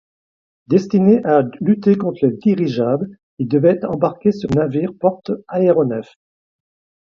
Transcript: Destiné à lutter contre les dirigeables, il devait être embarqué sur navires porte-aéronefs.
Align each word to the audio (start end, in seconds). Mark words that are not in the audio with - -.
Destiné 0.65 1.23
à 1.25 1.43
lutter 1.59 1.95
contre 1.95 2.25
les 2.25 2.35
dirigeables, 2.35 3.15
il 3.37 3.47
devait 3.47 3.69
être 3.69 3.85
embarqué 3.87 4.31
sur 4.31 4.49
navires 4.49 4.93
porte-aéronefs. 4.99 6.15